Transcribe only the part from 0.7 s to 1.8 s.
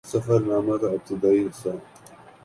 کا ابتدائی حصہ